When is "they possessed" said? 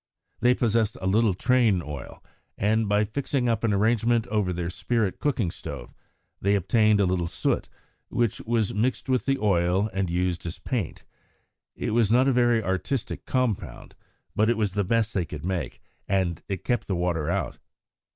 0.39-0.97